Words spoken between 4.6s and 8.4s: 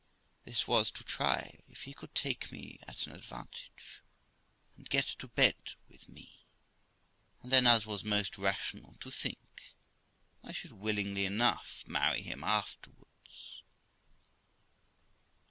and get to bed to me, and then, as was most